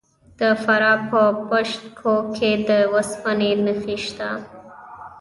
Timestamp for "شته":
4.05-4.29